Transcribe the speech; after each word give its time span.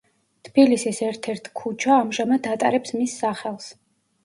თბილისის 0.47 1.01
ერთ-ერთ 1.07 1.51
ქუჩა 1.61 1.93
ამჟამად 1.99 2.51
ატარებს 2.55 2.97
მის 2.99 3.17
სახელს. 3.23 3.71